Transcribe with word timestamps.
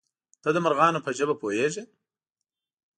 _ته 0.41 0.49
د 0.53 0.57
مرغانو 0.65 1.03
په 1.05 1.11
ژبه 1.17 1.35
پوهېږې؟ 1.41 1.83